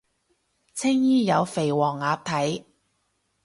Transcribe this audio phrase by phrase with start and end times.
[0.73, 2.63] 青衣有肥黃鴨睇